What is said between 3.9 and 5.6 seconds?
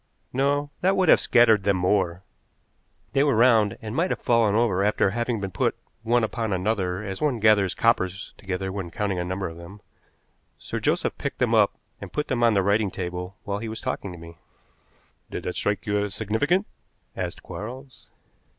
might have fallen over after having been